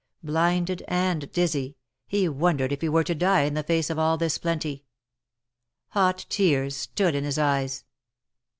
[0.23, 4.17] Blinded and dizzy, he wondered if he were to die in the face of all
[4.17, 4.83] this plenty.
[5.89, 7.85] Hot tears stood in his eyes.